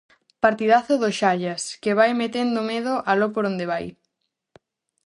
[0.43, 3.85] Partidazo do Xallas, que vai metendo medo aló por onde vai.